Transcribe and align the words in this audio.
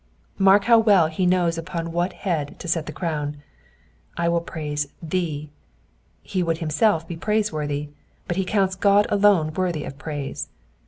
Mark 0.39 0.63
how 0.63 0.79
well 0.79 1.05
he 1.05 1.27
knows 1.27 1.59
upon 1.59 1.91
what 1.91 2.11
head 2.13 2.55
to 2.57 2.79
«et 2.79 2.87
the 2.87 2.91
crown. 2.91 3.37
'* 3.77 4.17
I 4.17 4.29
will 4.29 4.41
praise 4.41 4.87
thee,'*'* 4.99 5.49
He 6.23 6.41
would 6.41 6.57
himself 6.57 7.07
be 7.07 7.15
praiseworthy, 7.15 7.89
but 8.27 8.35
he 8.35 8.43
counts 8.43 8.73
God 8.75 9.05
alone 9.11 9.53
worthy 9.53 9.83
of 9.83 9.99
praise. 9.99 10.49